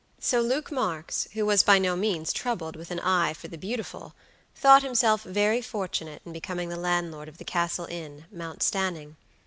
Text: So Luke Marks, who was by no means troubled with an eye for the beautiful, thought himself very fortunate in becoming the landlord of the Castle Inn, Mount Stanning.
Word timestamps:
So 0.19 0.41
Luke 0.41 0.71
Marks, 0.71 1.27
who 1.33 1.45
was 1.45 1.61
by 1.61 1.77
no 1.77 1.95
means 1.95 2.33
troubled 2.33 2.75
with 2.75 2.89
an 2.89 2.99
eye 3.01 3.33
for 3.35 3.49
the 3.49 3.55
beautiful, 3.55 4.15
thought 4.55 4.81
himself 4.81 5.21
very 5.21 5.61
fortunate 5.61 6.23
in 6.25 6.33
becoming 6.33 6.69
the 6.69 6.75
landlord 6.75 7.29
of 7.29 7.37
the 7.37 7.45
Castle 7.45 7.85
Inn, 7.85 8.25
Mount 8.31 8.63
Stanning. 8.63 9.15